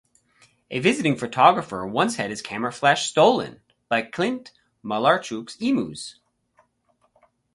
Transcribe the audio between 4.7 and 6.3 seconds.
Malarchuk's emus.